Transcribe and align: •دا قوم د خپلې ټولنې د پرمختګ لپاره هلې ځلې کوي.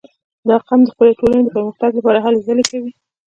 •دا 0.47 0.55
قوم 0.67 0.79
د 0.85 0.89
خپلې 0.95 1.11
ټولنې 1.19 1.41
د 1.45 1.49
پرمختګ 1.55 1.91
لپاره 1.97 2.23
هلې 2.25 2.39
ځلې 2.47 2.63
کوي. 2.71 2.91